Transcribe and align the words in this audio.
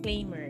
Disclaimer 0.00 0.48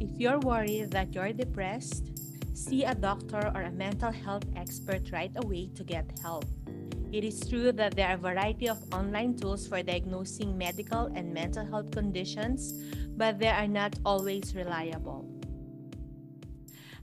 If 0.00 0.16
you're 0.16 0.40
worried 0.40 0.96
that 0.96 1.12
you're 1.12 1.36
depressed, 1.36 2.08
see 2.56 2.88
a 2.88 2.94
doctor 2.96 3.52
or 3.52 3.68
a 3.68 3.76
mental 3.76 4.08
health 4.10 4.48
expert 4.56 5.12
right 5.12 5.32
away 5.36 5.68
to 5.76 5.84
get 5.84 6.08
help. 6.24 6.48
It 7.12 7.20
is 7.20 7.44
true 7.44 7.68
that 7.72 7.92
there 7.96 8.08
are 8.08 8.16
a 8.16 8.24
variety 8.32 8.64
of 8.64 8.80
online 8.88 9.36
tools 9.36 9.68
for 9.68 9.84
diagnosing 9.84 10.56
medical 10.56 11.12
and 11.12 11.36
mental 11.36 11.68
health 11.68 11.92
conditions, 11.92 12.72
but 13.12 13.36
they 13.38 13.52
are 13.52 13.68
not 13.68 13.92
always 14.08 14.56
reliable. 14.56 15.28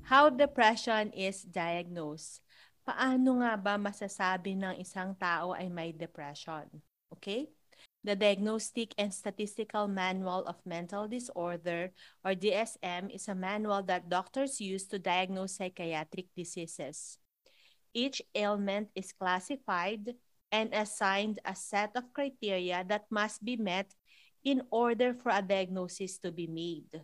How 0.10 0.34
depression 0.34 1.14
is 1.14 1.46
diagnosed? 1.46 2.42
Paano 2.82 3.46
nga 3.46 3.62
ba 3.62 3.78
masasabi 3.78 4.58
ng 4.58 4.82
isang 4.82 5.14
tao 5.22 5.54
ay 5.54 5.70
may 5.70 5.94
depression? 5.94 6.66
Okay? 7.14 7.46
The 8.06 8.14
Diagnostic 8.14 8.94
and 9.02 9.10
Statistical 9.10 9.90
Manual 9.90 10.46
of 10.46 10.62
Mental 10.62 11.10
Disorder, 11.10 11.90
or 12.22 12.38
DSM, 12.38 13.10
is 13.10 13.26
a 13.26 13.34
manual 13.34 13.82
that 13.90 14.14
doctors 14.14 14.62
use 14.62 14.86
to 14.94 15.02
diagnose 15.02 15.58
psychiatric 15.58 16.30
diseases. 16.38 17.18
Each 17.98 18.22
ailment 18.36 18.94
is 18.94 19.10
classified 19.10 20.14
and 20.52 20.70
assigned 20.70 21.42
a 21.50 21.58
set 21.58 21.98
of 21.98 22.14
criteria 22.14 22.86
that 22.86 23.10
must 23.10 23.44
be 23.44 23.58
met 23.58 23.90
in 24.46 24.62
order 24.70 25.18
for 25.18 25.34
a 25.34 25.42
diagnosis 25.42 26.20
to 26.20 26.30
be 26.30 26.46
made. 26.46 27.02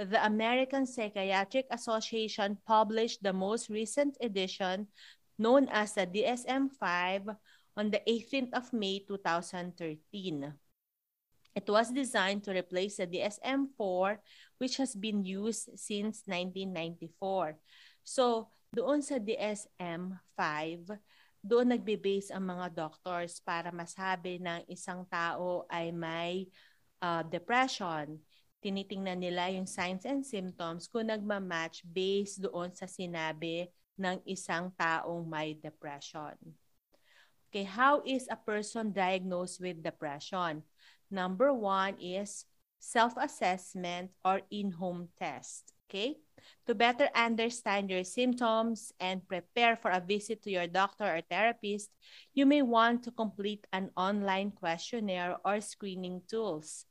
The 0.00 0.24
American 0.24 0.88
Psychiatric 0.88 1.68
Association 1.68 2.56
published 2.64 3.22
the 3.22 3.36
most 3.36 3.68
recent 3.68 4.16
edition, 4.24 4.88
known 5.36 5.68
as 5.68 5.92
the 5.92 6.08
DSM 6.08 6.72
5, 6.80 7.36
on 7.76 7.90
the 7.90 8.00
18th 8.04 8.52
of 8.52 8.72
May 8.72 9.00
2013. 9.04 10.52
It 11.52 11.68
was 11.68 11.92
designed 11.92 12.44
to 12.44 12.56
replace 12.56 12.96
the 12.96 13.06
DSM-4 13.06 14.16
which 14.56 14.76
has 14.80 14.96
been 14.96 15.24
used 15.24 15.68
since 15.76 16.24
1994. 16.24 17.60
So, 18.04 18.48
doon 18.72 19.04
sa 19.04 19.20
DSM-5, 19.20 20.96
doon 21.44 21.76
nagbe-base 21.76 22.32
ang 22.32 22.48
mga 22.48 22.72
doctors 22.72 23.42
para 23.44 23.68
masabi 23.68 24.40
ng 24.40 24.64
isang 24.70 25.04
tao 25.10 25.68
ay 25.68 25.92
may 25.92 26.48
uh, 27.04 27.20
depression. 27.26 28.16
Tinitingnan 28.62 29.18
nila 29.20 29.50
yung 29.50 29.66
signs 29.66 30.06
and 30.06 30.22
symptoms 30.22 30.86
kung 30.86 31.10
nagmamatch 31.10 31.82
based 31.84 32.40
doon 32.40 32.70
sa 32.72 32.86
sinabi 32.86 33.68
ng 33.98 34.22
isang 34.24 34.70
taong 34.78 35.26
may 35.26 35.52
depression. 35.58 36.38
Okay, 37.52 37.68
how 37.68 38.00
is 38.08 38.32
a 38.32 38.40
person 38.40 38.96
diagnosed 38.96 39.60
with 39.60 39.84
depression? 39.84 40.64
Number 41.12 41.52
one 41.52 42.00
is 42.00 42.48
self-assessment 42.80 44.08
or 44.24 44.40
in-home 44.48 45.12
test. 45.20 45.68
Okay? 45.84 46.16
To 46.64 46.74
better 46.74 47.12
understand 47.14 47.90
your 47.90 48.04
symptoms 48.04 48.96
and 48.98 49.28
prepare 49.28 49.76
for 49.76 49.90
a 49.90 50.00
visit 50.00 50.40
to 50.44 50.50
your 50.50 50.66
doctor 50.66 51.04
or 51.04 51.20
therapist, 51.20 51.92
you 52.32 52.46
may 52.46 52.62
want 52.62 53.04
to 53.04 53.12
complete 53.12 53.66
an 53.70 53.90
online 53.98 54.52
questionnaire 54.52 55.36
or 55.44 55.60
screening 55.60 56.22
tools. 56.24 56.86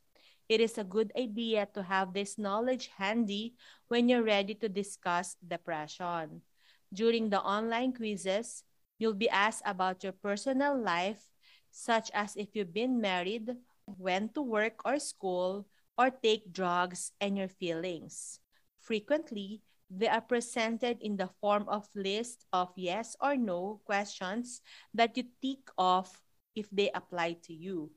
It 0.47 0.61
is 0.61 0.77
a 0.77 0.85
good 0.85 1.11
idea 1.17 1.67
to 1.73 1.81
have 1.81 2.13
this 2.13 2.37
knowledge 2.37 2.91
handy 2.95 3.55
when 3.87 4.07
you're 4.07 4.21
ready 4.21 4.53
to 4.61 4.69
discuss 4.69 5.35
depression. 5.41 6.45
During 6.93 7.31
the 7.31 7.41
online 7.41 7.93
quizzes, 7.93 8.61
You'll 9.01 9.17
be 9.17 9.33
asked 9.33 9.65
about 9.65 10.05
your 10.05 10.13
personal 10.13 10.77
life, 10.77 11.25
such 11.73 12.13
as 12.13 12.37
if 12.37 12.53
you've 12.53 12.69
been 12.69 13.01
married, 13.01 13.49
went 13.97 14.37
to 14.37 14.45
work 14.45 14.85
or 14.85 15.01
school, 15.01 15.65
or 15.97 16.13
take 16.13 16.53
drugs, 16.53 17.09
and 17.17 17.33
your 17.33 17.49
feelings. 17.49 18.37
Frequently, 18.77 19.65
they 19.89 20.05
are 20.05 20.21
presented 20.21 21.01
in 21.01 21.17
the 21.17 21.33
form 21.41 21.65
of 21.65 21.89
list 21.97 22.45
of 22.53 22.69
yes 22.77 23.17
or 23.17 23.33
no 23.33 23.81
questions 23.89 24.61
that 24.93 25.17
you 25.17 25.25
tick 25.41 25.65
off 25.81 26.21
if 26.53 26.69
they 26.69 26.93
apply 26.93 27.41
to 27.49 27.57
you. 27.57 27.89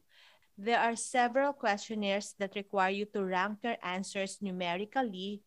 There 0.56 0.80
are 0.80 0.96
several 0.96 1.52
questionnaires 1.52 2.32
that 2.38 2.56
require 2.56 2.96
you 2.96 3.04
to 3.12 3.28
rank 3.28 3.60
your 3.60 3.76
answers 3.84 4.40
numerically. 4.40 5.44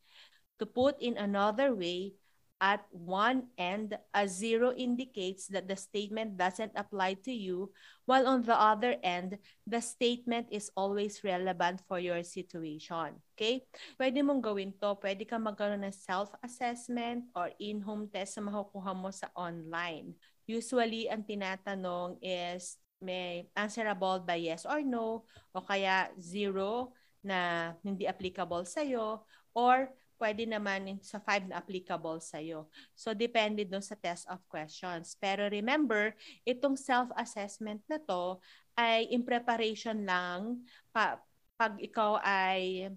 To 0.59 0.67
put 0.69 1.01
in 1.01 1.17
another 1.17 1.73
way, 1.73 2.13
at 2.57 2.85
one 2.89 3.53
end, 3.57 3.93
a 4.13 4.25
zero 4.25 4.73
indicates 4.73 5.45
that 5.53 5.69
the 5.69 5.77
statement 5.77 6.37
doesn't 6.37 6.73
apply 6.73 7.21
to 7.21 7.31
you, 7.31 7.69
while 8.09 8.25
on 8.25 8.41
the 8.41 8.57
other 8.57 8.97
end, 9.03 9.37
the 9.69 9.81
statement 9.81 10.49
is 10.49 10.73
always 10.73 11.21
relevant 11.21 11.81
for 11.85 12.01
your 12.01 12.23
situation. 12.25 13.21
Okay? 13.37 13.65
Pwede 14.01 14.25
mong 14.25 14.41
gawin 14.41 14.73
to. 14.81 14.97
Pwede 14.97 15.29
ka 15.29 15.37
magkaroon 15.37 15.85
ng 15.85 15.93
self-assessment 15.93 17.29
or 17.37 17.53
in-home 17.61 18.09
test 18.09 18.41
na 18.41 18.49
makukuha 18.49 18.93
mo 18.97 19.13
sa 19.13 19.29
online. 19.37 20.17
Usually, 20.49 21.05
ang 21.11 21.27
tinatanong 21.27 22.17
is 22.25 22.81
may 22.97 23.45
answerable 23.53 24.25
by 24.25 24.41
yes 24.41 24.65
or 24.65 24.81
no, 24.81 25.29
o 25.53 25.61
kaya 25.61 26.09
zero 26.17 26.97
na 27.21 27.73
hindi 27.85 28.09
applicable 28.09 28.65
sa'yo, 28.65 29.21
or 29.53 29.93
pwede 30.17 30.43
naman 30.49 30.97
sa 30.99 31.21
five 31.21 31.45
na 31.45 31.61
applicable 31.61 32.19
sa'yo. 32.19 32.65
So, 32.97 33.13
depende 33.13 33.63
dun 33.63 33.81
sa 33.81 33.95
test 33.97 34.25
of 34.27 34.41
questions. 34.49 35.15
Pero 35.17 35.47
remember, 35.47 36.13
itong 36.43 36.75
self-assessment 36.77 37.85
na 37.87 38.01
to 38.03 38.41
ay 38.77 39.09
in 39.09 39.25
preparation 39.25 40.05
lang 40.05 40.61
pa, 40.93 41.21
pag 41.57 41.77
ikaw 41.81 42.21
ay 42.21 42.89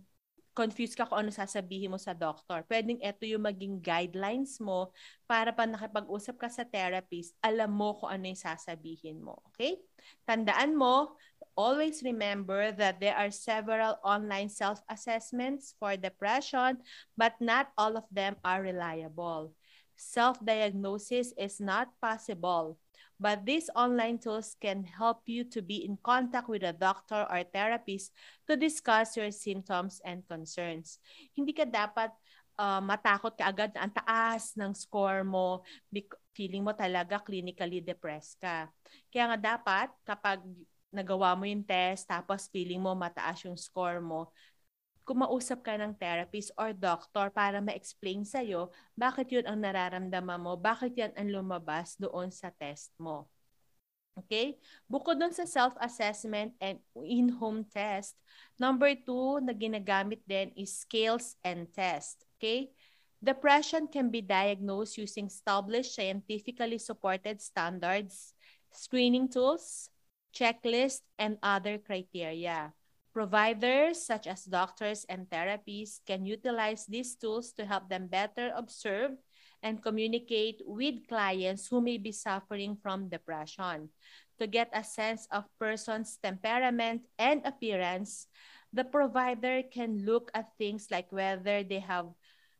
confused 0.50 0.98
ka 0.98 1.06
kung 1.06 1.24
ano 1.24 1.30
sasabihin 1.32 1.94
mo 1.94 1.96
sa 1.96 2.12
doctor. 2.12 2.66
Pwedeng 2.66 3.00
ito 3.00 3.24
yung 3.24 3.46
maging 3.46 3.80
guidelines 3.80 4.58
mo 4.60 4.90
para 5.24 5.54
pa 5.54 5.64
nakipag-usap 5.64 6.36
ka 6.36 6.48
sa 6.50 6.66
therapist, 6.66 7.32
alam 7.40 7.70
mo 7.70 7.96
kung 7.96 8.10
ano 8.10 8.28
yung 8.28 8.36
sasabihin 8.36 9.22
mo. 9.22 9.40
Okay? 9.54 9.78
Tandaan 10.26 10.74
mo, 10.74 11.16
always 11.60 12.00
remember 12.00 12.72
that 12.72 13.04
there 13.04 13.12
are 13.12 13.28
several 13.28 14.00
online 14.00 14.48
self-assessments 14.48 15.76
for 15.76 15.92
depression, 16.00 16.80
but 17.20 17.36
not 17.36 17.68
all 17.76 18.00
of 18.00 18.08
them 18.08 18.40
are 18.40 18.64
reliable. 18.64 19.52
Self-diagnosis 20.00 21.36
is 21.36 21.60
not 21.60 21.92
possible, 22.00 22.80
but 23.20 23.44
these 23.44 23.68
online 23.76 24.16
tools 24.16 24.56
can 24.56 24.88
help 24.88 25.28
you 25.28 25.44
to 25.52 25.60
be 25.60 25.84
in 25.84 26.00
contact 26.00 26.48
with 26.48 26.64
a 26.64 26.72
doctor 26.72 27.28
or 27.28 27.44
therapist 27.44 28.16
to 28.48 28.56
discuss 28.56 29.12
your 29.20 29.28
symptoms 29.28 30.00
and 30.08 30.24
concerns. 30.24 30.96
Hindi 31.36 31.52
ka 31.52 31.68
dapat 31.68 32.08
uh, 32.56 32.80
matakot 32.80 33.36
ka 33.36 33.52
agad 33.52 33.76
na 33.76 33.84
ang 33.84 33.92
taas 33.92 34.56
ng 34.56 34.72
score 34.72 35.20
mo, 35.20 35.60
feeling 36.32 36.64
mo 36.64 36.72
talaga 36.72 37.20
clinically 37.20 37.84
depressed 37.84 38.40
ka. 38.40 38.72
Kaya 39.12 39.36
nga 39.36 39.38
dapat 39.56 39.88
kapag 40.08 40.40
nagawa 40.90 41.38
mo 41.38 41.46
yung 41.46 41.62
test, 41.64 42.10
tapos 42.10 42.50
feeling 42.50 42.82
mo 42.82 42.94
mataas 42.94 43.46
yung 43.46 43.58
score 43.58 44.02
mo, 44.02 44.30
kumausap 45.06 45.66
ka 45.66 45.74
ng 45.74 45.96
therapist 45.98 46.54
or 46.54 46.70
doctor 46.70 47.34
para 47.34 47.58
ma-explain 47.58 48.22
sa'yo 48.22 48.70
bakit 48.94 49.32
yun 49.34 49.42
ang 49.42 49.58
nararamdaman 49.58 50.38
mo, 50.38 50.54
bakit 50.54 50.94
yan 50.94 51.10
ang 51.18 51.30
lumabas 51.30 51.98
doon 51.98 52.30
sa 52.30 52.54
test 52.54 52.94
mo. 52.94 53.26
Okay? 54.18 54.58
Bukod 54.86 55.18
dun 55.18 55.34
sa 55.34 55.46
self-assessment 55.48 56.54
and 56.62 56.78
in-home 57.02 57.66
test, 57.66 58.14
number 58.60 58.92
two 58.94 59.40
na 59.42 59.50
ginagamit 59.50 60.22
din 60.28 60.54
is 60.54 60.84
scales 60.84 61.34
and 61.42 61.66
test. 61.74 62.22
Okay? 62.38 62.70
Depression 63.20 63.90
can 63.90 64.08
be 64.08 64.24
diagnosed 64.24 64.96
using 64.96 65.28
established 65.28 65.92
scientifically 65.92 66.80
supported 66.80 67.42
standards, 67.42 68.32
screening 68.72 69.28
tools, 69.28 69.92
checklist, 70.32 71.00
and 71.18 71.38
other 71.42 71.78
criteria. 71.78 72.72
Providers 73.12 74.06
such 74.06 74.26
as 74.26 74.46
doctors 74.46 75.04
and 75.10 75.26
therapists 75.26 75.98
can 76.06 76.24
utilize 76.24 76.86
these 76.86 77.16
tools 77.16 77.52
to 77.58 77.66
help 77.66 77.88
them 77.90 78.06
better 78.06 78.54
observe 78.54 79.18
and 79.62 79.82
communicate 79.82 80.62
with 80.64 81.06
clients 81.08 81.66
who 81.66 81.80
may 81.80 81.98
be 81.98 82.12
suffering 82.12 82.76
from 82.80 83.08
depression. 83.08 83.90
To 84.38 84.46
get 84.46 84.70
a 84.72 84.84
sense 84.84 85.26
of 85.30 85.44
person's 85.58 86.16
temperament 86.22 87.02
and 87.18 87.44
appearance, 87.44 88.26
the 88.72 88.84
provider 88.84 89.62
can 89.66 90.06
look 90.06 90.30
at 90.32 90.54
things 90.56 90.88
like 90.90 91.12
whether 91.12 91.62
they 91.62 91.80
have 91.80 92.08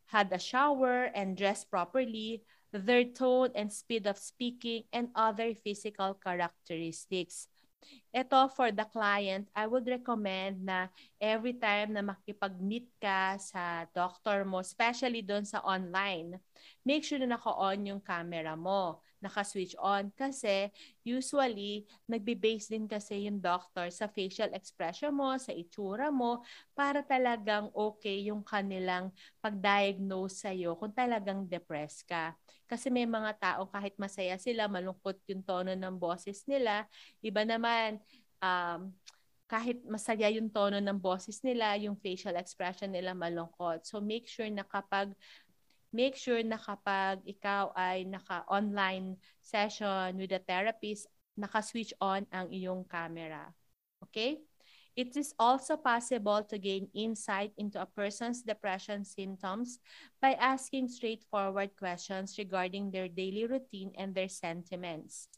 had 0.06 0.32
a 0.32 0.38
shower 0.38 1.08
and 1.14 1.38
dressed 1.38 1.70
properly, 1.70 2.43
their 2.72 3.05
tone 3.05 3.50
and 3.55 3.72
speed 3.72 4.06
of 4.06 4.19
speaking, 4.19 4.82
and 4.93 5.08
other 5.14 5.55
physical 5.55 6.14
characteristics. 6.14 7.46
Ito, 8.11 8.50
for 8.50 8.75
the 8.75 8.82
client, 8.91 9.47
I 9.55 9.71
would 9.71 9.87
recommend 9.87 10.67
na 10.67 10.91
every 11.23 11.55
time 11.55 11.94
na 11.94 12.03
makipag-meet 12.03 12.91
ka 12.99 13.38
sa 13.38 13.87
doctor 13.94 14.43
mo, 14.43 14.59
especially 14.59 15.23
doon 15.23 15.47
sa 15.47 15.62
online, 15.62 16.43
make 16.82 17.06
sure 17.06 17.23
na 17.23 17.38
naka-on 17.38 17.87
yung 17.87 18.03
camera 18.03 18.59
mo. 18.59 18.99
Naka-switch 19.20 19.76
on 19.78 20.08
kasi 20.17 20.72
usually 21.05 21.84
nagbe-base 22.08 22.72
din 22.72 22.88
kasi 22.88 23.28
yung 23.28 23.38
doctor 23.38 23.88
sa 23.93 24.08
facial 24.08 24.50
expression 24.56 25.12
mo, 25.12 25.37
sa 25.37 25.52
itsura 25.52 26.08
mo 26.08 26.43
para 26.72 27.05
talagang 27.05 27.69
okay 27.76 28.26
yung 28.28 28.40
kanilang 28.40 29.12
pag-diagnose 29.38 30.44
sa 30.44 30.50
iyo 30.50 30.75
kung 30.76 30.93
talagang 30.93 31.44
depressed 31.46 32.08
ka. 32.08 32.32
Kasi 32.64 32.88
may 32.88 33.05
mga 33.05 33.37
tao 33.38 33.69
kahit 33.69 33.94
masaya 34.00 34.40
sila, 34.40 34.67
malungkot 34.67 35.20
yung 35.28 35.44
tono 35.44 35.72
ng 35.76 35.96
boses 36.00 36.44
nila, 36.49 36.88
iba 37.20 37.44
naman 37.44 38.00
um, 38.40 38.90
kahit 39.50 39.82
masaya 39.82 40.31
yung 40.31 40.46
tono 40.46 40.78
ng 40.78 40.99
boses 41.02 41.43
nila, 41.43 41.75
yung 41.75 41.99
facial 41.99 42.38
expression 42.38 42.87
nila 42.87 43.19
malungkot. 43.19 43.82
So 43.82 43.99
make 43.99 44.31
sure 44.31 44.46
na 44.46 44.62
kapag 44.62 45.11
make 45.92 46.14
sure 46.14 46.40
na 46.42 46.58
kapag 46.58 47.22
ikaw 47.26 47.75
ay 47.75 48.06
naka-online 48.06 49.19
session 49.42 50.16
with 50.16 50.31
a 50.32 50.42
therapist, 50.42 51.10
naka-switch 51.37 51.94
on 52.00 52.26
ang 52.31 52.50
iyong 52.50 52.87
camera. 52.87 53.50
Okay? 54.06 54.42
It 54.98 55.14
is 55.14 55.32
also 55.38 55.78
possible 55.78 56.42
to 56.50 56.58
gain 56.58 56.90
insight 56.92 57.54
into 57.56 57.81
a 57.81 57.87
person's 57.87 58.42
depression 58.42 59.06
symptoms 59.06 59.78
by 60.19 60.34
asking 60.34 60.90
straightforward 60.90 61.72
questions 61.78 62.34
regarding 62.36 62.90
their 62.90 63.06
daily 63.06 63.46
routine 63.46 63.94
and 63.94 64.12
their 64.12 64.28
sentiments 64.28 65.31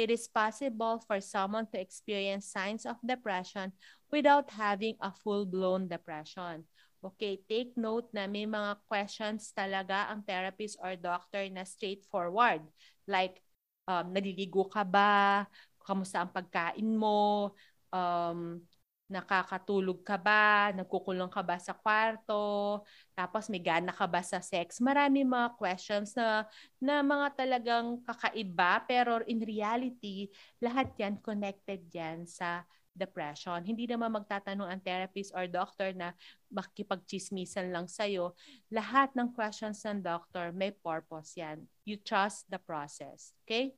it 0.00 0.10
is 0.10 0.28
possible 0.28 1.02
for 1.06 1.20
someone 1.20 1.66
to 1.68 1.80
experience 1.80 2.48
signs 2.48 2.86
of 2.86 2.96
depression 3.04 3.72
without 4.10 4.50
having 4.50 4.96
a 5.00 5.12
full-blown 5.12 5.88
depression. 5.88 6.64
Okay, 7.00 7.40
take 7.48 7.72
note 7.80 8.12
na 8.12 8.28
may 8.28 8.44
mga 8.44 8.76
questions 8.84 9.56
talaga 9.56 10.12
ang 10.12 10.20
therapist 10.20 10.76
or 10.84 11.00
doctor 11.00 11.40
na 11.48 11.64
straightforward. 11.64 12.60
Like, 13.08 13.40
um, 13.88 14.12
naliligo 14.12 14.68
ka 14.68 14.84
ba? 14.84 15.48
Kamusta 15.80 16.20
ang 16.20 16.28
pagkain 16.28 16.92
mo? 16.92 17.56
Um, 17.88 18.60
nakakatulog 19.08 20.04
ka 20.04 20.20
ba? 20.20 20.76
Nagkukulong 20.76 21.32
ka 21.32 21.40
ba 21.40 21.56
sa 21.56 21.72
kwarto? 21.72 22.84
Tapos 23.16 23.48
may 23.48 23.64
gana 23.64 23.96
ka 23.96 24.04
ba 24.04 24.20
sa 24.20 24.44
sex? 24.44 24.76
Marami 24.84 25.24
mga 25.24 25.56
questions 25.56 26.12
na, 26.12 26.44
na 26.76 27.00
mga 27.00 27.32
talagang 27.32 28.04
kakaiba 28.04 28.84
pero 28.84 29.24
in 29.24 29.40
reality, 29.40 30.28
lahat 30.60 30.92
yan 31.00 31.16
connected 31.24 31.80
yan 31.90 32.28
sa 32.28 32.60
depression. 32.96 33.62
Hindi 33.62 33.86
naman 33.86 34.12
magtatanong 34.12 34.68
ang 34.68 34.82
therapist 34.82 35.32
or 35.34 35.46
doctor 35.46 35.94
na 35.94 36.12
makipagchismisan 36.50 37.70
lang 37.70 37.86
sa'yo. 37.86 38.34
Lahat 38.70 39.14
ng 39.14 39.32
questions 39.32 39.82
ng 39.86 40.02
doctor 40.02 40.50
may 40.50 40.74
purpose 40.74 41.38
yan. 41.38 41.64
You 41.86 41.96
trust 42.00 42.50
the 42.50 42.58
process. 42.58 43.32
Okay? 43.46 43.74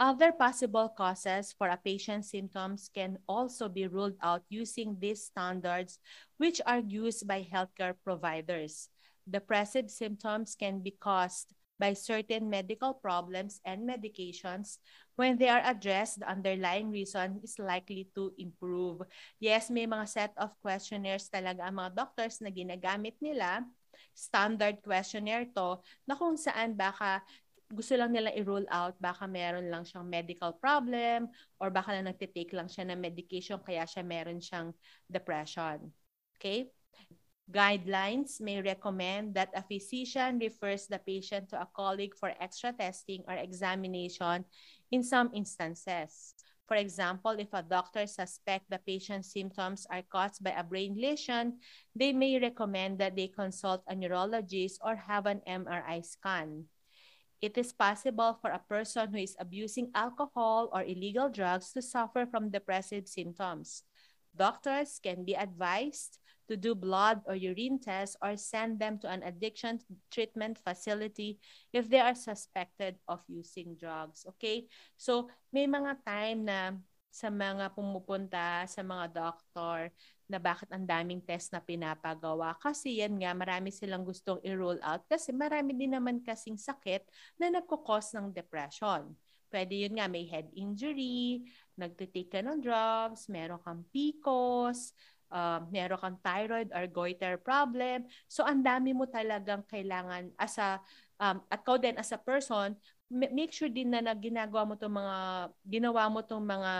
Other 0.00 0.32
possible 0.32 0.88
causes 0.88 1.52
for 1.52 1.68
a 1.68 1.76
patient's 1.76 2.32
symptoms 2.32 2.88
can 2.88 3.20
also 3.28 3.68
be 3.68 3.84
ruled 3.84 4.16
out 4.24 4.40
using 4.48 4.96
these 4.96 5.28
standards, 5.28 6.00
which 6.40 6.56
are 6.64 6.80
used 6.80 7.28
by 7.28 7.44
healthcare 7.44 7.92
providers. 8.00 8.88
Depressive 9.28 9.92
symptoms 9.92 10.56
can 10.56 10.80
be 10.80 10.96
caused 10.96 11.52
by 11.80 11.96
certain 11.96 12.52
medical 12.52 12.92
problems 12.92 13.64
and 13.64 13.88
medications. 13.88 14.76
When 15.16 15.40
they 15.40 15.48
are 15.48 15.64
addressed, 15.64 16.20
the 16.20 16.28
underlying 16.28 16.92
reason 16.92 17.40
is 17.40 17.56
likely 17.56 18.12
to 18.12 18.36
improve. 18.36 19.00
Yes, 19.40 19.72
may 19.72 19.88
mga 19.88 20.04
set 20.04 20.32
of 20.36 20.52
questionnaires 20.60 21.32
talaga 21.32 21.64
ang 21.64 21.80
mga 21.80 21.96
doctors 21.96 22.44
na 22.44 22.52
ginagamit 22.52 23.16
nila 23.24 23.64
standard 24.12 24.84
questionnaire 24.84 25.48
to 25.56 25.80
na 26.04 26.12
kung 26.12 26.36
saan 26.36 26.76
baka 26.76 27.24
gusto 27.70 27.94
lang 27.94 28.10
nila 28.10 28.34
i-rule 28.34 28.66
out 28.68 28.98
baka 28.98 29.30
meron 29.30 29.70
lang 29.70 29.86
siyang 29.86 30.04
medical 30.04 30.50
problem 30.58 31.30
or 31.62 31.70
baka 31.70 31.94
lang 31.94 32.10
nagtitake 32.10 32.50
lang 32.50 32.66
siya 32.66 32.90
ng 32.90 32.98
medication 32.98 33.62
kaya 33.62 33.86
siya 33.86 34.02
meron 34.02 34.42
siyang 34.42 34.74
depression. 35.06 35.78
Okay? 36.36 36.66
Guidelines 37.50 38.40
may 38.40 38.62
recommend 38.62 39.34
that 39.34 39.50
a 39.54 39.62
physician 39.62 40.38
refers 40.38 40.86
the 40.86 40.98
patient 40.98 41.50
to 41.50 41.60
a 41.60 41.66
colleague 41.74 42.14
for 42.14 42.32
extra 42.38 42.72
testing 42.72 43.24
or 43.26 43.34
examination 43.34 44.44
in 44.92 45.02
some 45.02 45.30
instances. 45.34 46.34
For 46.68 46.76
example, 46.76 47.32
if 47.32 47.50
a 47.52 47.66
doctor 47.66 48.06
suspects 48.06 48.70
the 48.70 48.78
patient's 48.78 49.32
symptoms 49.32 49.86
are 49.90 50.06
caused 50.06 50.44
by 50.44 50.54
a 50.54 50.62
brain 50.62 50.94
lesion, 50.94 51.58
they 51.96 52.12
may 52.12 52.38
recommend 52.38 52.98
that 53.02 53.16
they 53.16 53.26
consult 53.26 53.82
a 53.88 53.96
neurologist 53.96 54.78
or 54.84 54.94
have 54.94 55.26
an 55.26 55.42
MRI 55.42 56.06
scan. 56.06 56.70
it 57.40 57.56
is 57.56 57.72
possible 57.72 58.36
for 58.40 58.52
a 58.52 58.60
person 58.68 59.08
who 59.10 59.16
is 59.16 59.36
abusing 59.40 59.90
alcohol 59.94 60.68
or 60.72 60.84
illegal 60.84 61.28
drugs 61.28 61.72
to 61.72 61.80
suffer 61.80 62.26
from 62.26 62.52
depressive 62.52 63.08
symptoms. 63.08 63.82
Doctors 64.36 65.00
can 65.02 65.24
be 65.24 65.34
advised 65.34 66.20
to 66.50 66.58
do 66.58 66.74
blood 66.74 67.22
or 67.30 67.38
urine 67.38 67.78
tests 67.78 68.18
or 68.18 68.34
send 68.34 68.82
them 68.82 68.98
to 68.98 69.06
an 69.06 69.22
addiction 69.22 69.78
treatment 70.10 70.58
facility 70.58 71.38
if 71.70 71.86
they 71.86 72.02
are 72.02 72.18
suspected 72.18 72.98
of 73.06 73.22
using 73.30 73.78
drugs. 73.78 74.26
Okay? 74.34 74.66
So, 74.98 75.30
may 75.54 75.70
mga 75.70 76.02
time 76.02 76.42
na 76.42 76.74
sa 77.10 77.30
mga 77.30 77.74
pumupunta 77.74 78.66
sa 78.70 78.82
mga 78.86 79.06
doctor 79.10 79.90
na 80.30 80.38
bakit 80.38 80.70
ang 80.70 80.86
daming 80.86 81.18
test 81.18 81.50
na 81.50 81.58
pinapagawa. 81.58 82.54
Kasi 82.62 83.02
yan 83.02 83.18
nga, 83.18 83.34
marami 83.34 83.74
silang 83.74 84.06
gustong 84.06 84.38
i-roll 84.46 84.78
out 84.86 85.02
kasi 85.10 85.34
marami 85.34 85.74
din 85.74 85.90
naman 85.90 86.22
kasing 86.22 86.54
sakit 86.54 87.02
na 87.34 87.50
nagkukos 87.50 88.14
ng 88.14 88.30
depression. 88.30 89.10
Pwede 89.50 89.74
yun 89.74 89.98
nga, 89.98 90.06
may 90.06 90.30
head 90.30 90.46
injury, 90.54 91.42
nagtitake 91.74 92.30
ka 92.30 92.40
ng 92.46 92.62
drugs, 92.62 93.26
meron 93.26 93.58
kang 93.58 93.82
PCOS, 93.90 94.94
uh, 95.30 95.64
meron 95.70 95.98
kang 95.98 96.18
thyroid 96.20 96.68
or 96.74 96.84
goiter 96.90 97.38
problem. 97.40 98.04
So, 98.26 98.44
ang 98.44 98.62
dami 98.62 98.92
mo 98.92 99.06
talagang 99.06 99.64
kailangan 99.66 100.34
as 100.36 100.58
a, 100.58 100.78
um, 101.22 101.40
at 101.48 101.62
ko 101.64 101.78
din 101.78 101.96
as 101.96 102.12
a 102.12 102.20
person, 102.20 102.76
make 103.10 103.50
sure 103.50 103.70
din 103.70 103.90
na, 103.90 104.02
na 104.02 104.14
ginagawa 104.14 104.66
mo 104.66 104.74
itong 104.78 104.94
mga, 104.94 105.16
ginawa 105.66 106.02
mo 106.06 106.22
itong 106.22 106.44
mga 106.46 106.72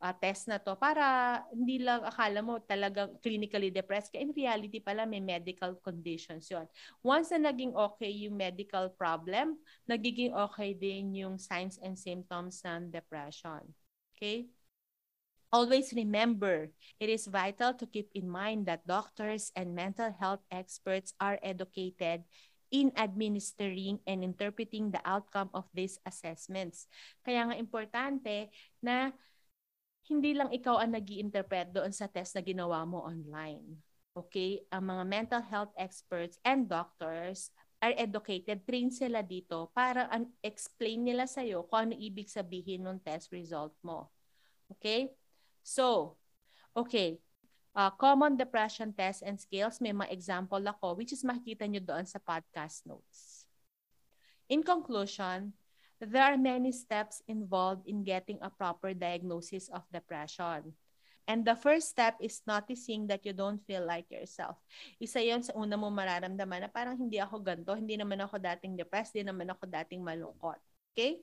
uh, 0.00 0.14
test 0.16 0.48
na 0.48 0.56
to 0.56 0.74
para 0.74 1.38
hindi 1.52 1.78
lang 1.84 2.00
akala 2.02 2.40
mo 2.40 2.58
talagang 2.64 3.14
clinically 3.20 3.68
depressed 3.68 4.10
ka. 4.10 4.18
In 4.18 4.32
reality 4.32 4.80
pala 4.80 5.04
may 5.04 5.20
medical 5.20 5.76
conditions 5.84 6.48
yon. 6.48 6.64
Once 7.04 7.30
na 7.36 7.52
naging 7.52 7.76
okay 7.76 8.10
yung 8.10 8.34
medical 8.34 8.88
problem, 8.96 9.60
nagiging 9.84 10.32
okay 10.32 10.72
din 10.72 11.12
yung 11.12 11.36
signs 11.36 11.76
and 11.84 11.94
symptoms 12.00 12.64
ng 12.64 12.88
depression. 12.88 13.60
Okay? 14.16 14.48
Always 15.50 15.90
remember, 15.98 16.70
it 17.02 17.10
is 17.10 17.26
vital 17.26 17.74
to 17.74 17.86
keep 17.86 18.14
in 18.14 18.30
mind 18.30 18.70
that 18.70 18.86
doctors 18.86 19.50
and 19.58 19.74
mental 19.74 20.14
health 20.14 20.46
experts 20.46 21.10
are 21.18 21.42
educated 21.42 22.22
in 22.70 22.94
administering 22.94 23.98
and 24.06 24.22
interpreting 24.22 24.94
the 24.94 25.02
outcome 25.02 25.50
of 25.50 25.66
these 25.74 25.98
assessments. 26.06 26.86
Kaya 27.26 27.50
nga 27.50 27.58
importante 27.58 28.54
na 28.78 29.10
hindi 30.06 30.38
lang 30.38 30.54
ikaw 30.54 30.78
ang 30.78 30.94
nag 30.94 31.10
interpret 31.10 31.74
doon 31.74 31.90
sa 31.90 32.06
test 32.06 32.38
na 32.38 32.46
ginawa 32.46 32.86
mo 32.86 33.02
online. 33.02 33.74
Okay? 34.14 34.62
Ang 34.70 34.86
mga 34.86 35.04
mental 35.06 35.42
health 35.42 35.74
experts 35.74 36.38
and 36.46 36.70
doctors 36.70 37.50
are 37.82 37.94
educated, 37.98 38.62
trained 38.70 38.94
sila 38.94 39.26
dito 39.26 39.66
para 39.74 40.06
explain 40.46 41.02
nila 41.02 41.26
sa'yo 41.26 41.66
kung 41.66 41.90
ano 41.90 41.94
ibig 41.98 42.30
sabihin 42.30 42.86
ng 42.86 43.02
test 43.02 43.34
result 43.34 43.74
mo. 43.82 44.14
Okay? 44.78 45.10
So, 45.62 46.16
okay. 46.76 47.20
Uh, 47.70 47.90
common 47.94 48.34
depression 48.34 48.90
test 48.90 49.22
and 49.22 49.38
scales, 49.38 49.78
may 49.78 49.94
mga 49.94 50.10
example 50.10 50.58
ako, 50.58 50.98
which 50.98 51.14
is 51.14 51.22
makikita 51.22 51.70
nyo 51.70 51.78
doon 51.78 52.02
sa 52.02 52.18
podcast 52.18 52.82
notes. 52.82 53.46
In 54.50 54.66
conclusion, 54.66 55.54
there 56.02 56.26
are 56.26 56.34
many 56.34 56.74
steps 56.74 57.22
involved 57.30 57.86
in 57.86 58.02
getting 58.02 58.42
a 58.42 58.50
proper 58.50 58.90
diagnosis 58.90 59.70
of 59.70 59.86
depression. 59.94 60.74
And 61.30 61.46
the 61.46 61.54
first 61.54 61.94
step 61.94 62.18
is 62.18 62.42
noticing 62.42 63.06
that 63.06 63.22
you 63.22 63.30
don't 63.30 63.62
feel 63.62 63.86
like 63.86 64.10
yourself. 64.10 64.58
Isa 64.98 65.22
yon 65.22 65.46
sa 65.46 65.54
una 65.54 65.78
mo 65.78 65.86
mararamdaman 65.86 66.66
na 66.66 66.70
parang 66.72 66.98
hindi 66.98 67.22
ako 67.22 67.38
ganto, 67.38 67.70
hindi 67.70 67.94
naman 67.94 68.18
ako 68.18 68.42
dating 68.42 68.74
depressed, 68.74 69.14
hindi 69.14 69.30
naman 69.30 69.46
ako 69.46 69.70
dating 69.70 70.02
malungkot. 70.02 70.58
Okay? 70.90 71.22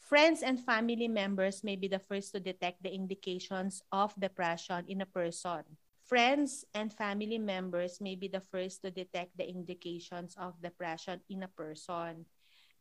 Friends 0.00 0.40
and 0.42 0.56
family 0.56 1.06
members 1.06 1.62
may 1.62 1.76
be 1.76 1.86
the 1.86 2.00
first 2.00 2.32
to 2.32 2.40
detect 2.40 2.82
the 2.82 2.90
indications 2.90 3.84
of 3.92 4.16
depression 4.16 4.82
in 4.88 5.04
a 5.04 5.08
person. 5.08 5.62
Friends 6.08 6.64
and 6.74 6.90
family 6.90 7.38
members 7.38 8.00
may 8.00 8.16
be 8.18 8.26
the 8.26 8.42
first 8.42 8.82
to 8.82 8.90
detect 8.90 9.36
the 9.38 9.46
indications 9.46 10.34
of 10.40 10.58
depression 10.58 11.20
in 11.30 11.46
a 11.46 11.52
person 11.52 12.26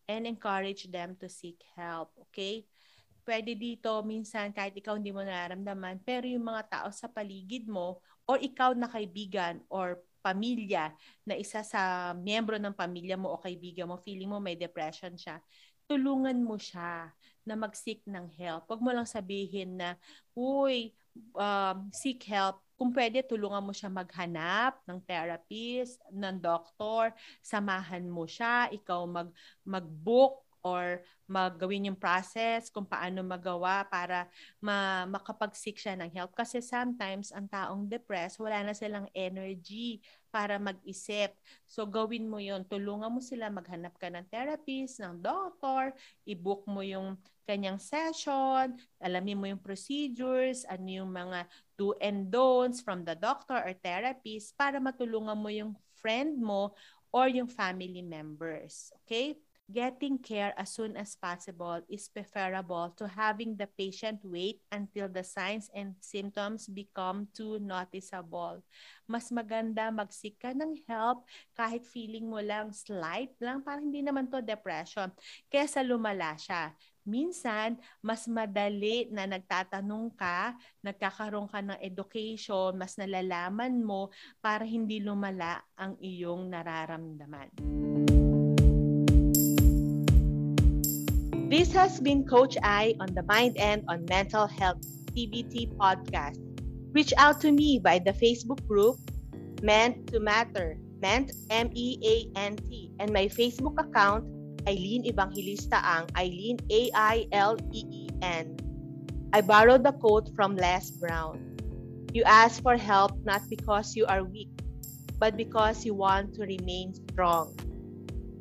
and 0.09 0.25
encourage 0.25 0.89
them 0.89 1.13
to 1.21 1.29
seek 1.29 1.61
help. 1.77 2.09
Okay? 2.31 2.65
Pwede 3.21 3.53
dito, 3.53 4.01
minsan 4.01 4.49
kahit 4.49 4.73
ikaw 4.73 4.97
hindi 4.97 5.13
mo 5.13 5.21
nararamdaman, 5.21 6.01
pero 6.01 6.25
yung 6.25 6.49
mga 6.49 6.65
tao 6.65 6.89
sa 6.89 7.05
paligid 7.05 7.69
mo 7.69 8.01
or 8.25 8.41
ikaw 8.41 8.73
na 8.73 8.89
kaibigan 8.89 9.61
or 9.69 10.01
pamilya 10.25 10.89
na 11.23 11.37
isa 11.37 11.61
sa 11.61 12.11
miyembro 12.17 12.57
ng 12.57 12.73
pamilya 12.73 13.13
mo 13.15 13.37
o 13.37 13.37
kaibigan 13.37 13.85
mo, 13.85 14.01
feeling 14.01 14.33
mo 14.33 14.41
may 14.41 14.57
depression 14.57 15.13
siya, 15.13 15.37
tulungan 15.89 16.37
mo 16.45 16.55
siya 16.61 17.09
na 17.41 17.57
mag-seek 17.57 18.05
ng 18.05 18.29
help. 18.37 18.69
Huwag 18.69 18.81
mo 18.85 18.93
lang 18.93 19.09
sabihin 19.09 19.81
na, 19.81 19.97
uy, 20.37 20.93
um, 21.33 21.89
seek 21.89 22.21
help. 22.29 22.61
Kung 22.77 22.93
pwede, 22.93 23.25
tulungan 23.25 23.65
mo 23.65 23.73
siya 23.73 23.89
maghanap 23.89 24.79
ng 24.85 25.01
therapist, 25.03 25.97
ng 26.13 26.37
doktor, 26.37 27.11
samahan 27.41 28.05
mo 28.05 28.29
siya, 28.29 28.69
ikaw 28.69 29.03
mag, 29.09 29.33
mag-book 29.65 30.45
or 30.65 31.01
maggawin 31.29 31.93
yung 31.93 31.99
process 31.99 32.73
kung 32.73 32.83
paano 32.83 33.21
magawa 33.21 33.85
para 33.85 34.25
ma 34.57 35.05
makapag-seek 35.05 35.77
siya 35.77 35.95
ng 35.95 36.09
help. 36.09 36.33
Kasi 36.33 36.59
sometimes, 36.59 37.29
ang 37.29 37.45
taong 37.45 37.85
depressed, 37.85 38.41
wala 38.41 38.65
na 38.65 38.73
silang 38.73 39.05
energy 39.13 40.01
para 40.29 40.61
mag-isip. 40.61 41.33
So, 41.65 41.85
gawin 41.85 42.29
mo 42.29 42.37
yon 42.37 42.65
Tulungan 42.65 43.09
mo 43.09 43.21
sila 43.21 43.49
maghanap 43.49 43.97
ka 43.97 44.09
ng 44.09 44.25
therapist, 44.29 45.01
ng 45.01 45.21
doctor, 45.21 45.93
i-book 46.25 46.65
mo 46.69 46.85
yung 46.85 47.17
kanyang 47.49 47.81
session, 47.81 48.77
alamin 49.01 49.37
mo 49.41 49.45
yung 49.49 49.61
procedures, 49.61 50.69
ano 50.69 50.85
yung 50.85 51.09
mga 51.09 51.49
do 51.73 51.97
and 51.97 52.29
don'ts 52.29 52.77
from 52.77 53.01
the 53.01 53.17
doctor 53.17 53.57
or 53.57 53.73
therapist 53.81 54.53
para 54.53 54.77
matulungan 54.77 55.33
mo 55.33 55.49
yung 55.49 55.73
friend 55.97 56.37
mo 56.37 56.77
or 57.09 57.25
yung 57.25 57.49
family 57.49 58.05
members. 58.05 58.93
Okay? 59.01 59.33
Getting 59.69 60.17
care 60.17 60.51
as 60.57 60.73
soon 60.73 60.97
as 60.97 61.13
possible 61.13 61.77
is 61.85 62.09
preferable 62.09 62.89
to 62.97 63.05
having 63.05 63.53
the 63.53 63.69
patient 63.77 64.17
wait 64.25 64.57
until 64.73 65.05
the 65.05 65.21
signs 65.21 65.69
and 65.77 65.93
symptoms 66.01 66.65
become 66.65 67.29
too 67.37 67.61
noticeable. 67.61 68.65
Mas 69.05 69.29
maganda 69.29 69.93
mag-seek 69.93 70.41
ka 70.41 70.57
ng 70.57 70.73
help 70.89 71.25
kahit 71.53 71.85
feeling 71.85 72.25
mo 72.25 72.41
lang 72.41 72.73
slight 72.73 73.33
lang, 73.37 73.61
parang 73.61 73.93
hindi 73.93 74.01
naman 74.01 74.25
to 74.25 74.41
depression, 74.41 75.13
kesa 75.53 75.85
lumala 75.85 76.33
siya. 76.33 76.73
Minsan, 77.09 77.81
mas 78.05 78.29
madali 78.29 79.09
na 79.09 79.25
nagtatanong 79.25 80.13
ka, 80.13 80.53
nagkakaroon 80.85 81.49
ka 81.49 81.57
ng 81.57 81.79
education, 81.81 82.77
mas 82.77 83.01
nalalaman 83.01 83.81
mo 83.81 84.13
para 84.37 84.61
hindi 84.61 85.01
lumala 85.01 85.65
ang 85.73 85.97
iyong 85.97 86.53
nararamdaman. 86.53 87.88
This 91.49 91.73
has 91.73 91.97
been 91.97 92.29
Coach 92.29 92.61
I 92.61 92.93
on 93.01 93.17
the 93.17 93.25
Mind 93.25 93.57
and 93.57 93.81
on 93.89 94.05
Mental 94.05 94.45
Health 94.45 94.85
CBT 95.17 95.73
podcast. 95.81 96.37
Reach 96.93 97.09
out 97.17 97.41
to 97.41 97.49
me 97.49 97.81
by 97.81 97.97
the 97.97 98.13
Facebook 98.13 98.61
group 98.69 99.01
Meant 99.65 100.13
to 100.13 100.21
Matter, 100.21 100.77
Meant 101.01 101.33
M 101.49 101.73
E 101.73 101.97
A 102.05 102.15
N 102.37 102.53
T, 102.53 102.93
and 103.01 103.09
my 103.09 103.25
Facebook 103.25 103.81
account 103.81 104.29
Eileen 104.69 105.09
Evangelista 105.09 105.81
Ang, 105.81 106.05
Eileen 106.13 106.61
A 106.69 106.93
I 106.93 107.25
L 107.33 107.57
E 107.73 107.81
E 107.81 108.03
N. 108.21 108.53
I 109.33 109.41
borrowed 109.41 109.81
the 109.81 109.97
quote 109.97 110.29
from 110.37 110.53
Les 110.53 110.93
Brown. 111.01 111.57
You 112.13 112.29
ask 112.29 112.61
for 112.61 112.77
help 112.77 113.17
not 113.25 113.41
because 113.49 113.97
you 113.97 114.05
are 114.05 114.21
weak, 114.21 114.53
but 115.17 115.33
because 115.33 115.81
you 115.81 115.97
want 115.97 116.37
to 116.37 116.45
remain 116.45 116.93
strong. 117.09 117.57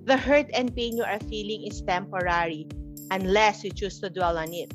The 0.05 0.21
hurt 0.21 0.53
and 0.53 0.77
pain 0.77 1.01
you 1.01 1.09
are 1.09 1.21
feeling 1.25 1.65
is 1.65 1.81
temporary, 1.81 2.69
unless 3.11 3.65
you 3.65 3.71
choose 3.71 4.01
to 4.01 4.11
dwell 4.11 4.39
on 4.39 4.53
it. 4.53 4.73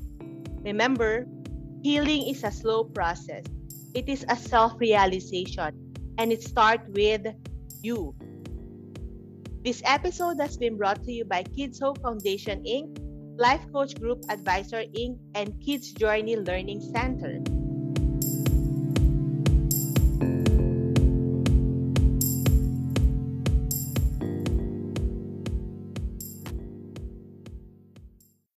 Remember, 0.63 1.25
healing 1.81 2.27
is 2.27 2.43
a 2.43 2.51
slow 2.51 2.83
process. 2.83 3.43
It 3.93 4.09
is 4.09 4.25
a 4.29 4.35
self-realization 4.35 5.93
and 6.17 6.31
it 6.31 6.43
starts 6.43 6.87
with 6.89 7.27
you. 7.81 8.15
This 9.63 9.81
episode 9.85 10.39
has 10.41 10.57
been 10.57 10.77
brought 10.77 11.03
to 11.03 11.11
you 11.11 11.25
by 11.25 11.43
Kids 11.43 11.79
Hope 11.79 12.01
Foundation 12.01 12.63
Inc., 12.63 12.97
Life 13.39 13.65
Coach 13.71 13.99
Group 13.99 14.23
Advisor 14.29 14.83
Inc., 14.97 15.17
and 15.35 15.53
Kids 15.63 15.91
Journey 15.93 16.35
Learning 16.35 16.81
Center. 16.81 17.41